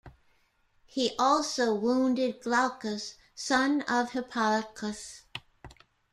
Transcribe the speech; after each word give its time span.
He 0.87 1.11
also 1.19 1.75
wounded 1.75 2.41
Glaucus, 2.41 3.17
son 3.35 3.83
of 3.83 4.13
Hippolochus. 4.13 5.25